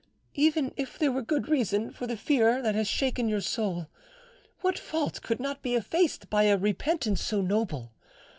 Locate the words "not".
5.39-5.61